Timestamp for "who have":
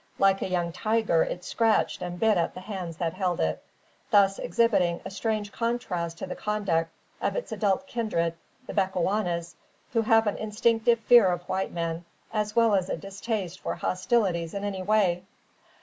9.93-10.25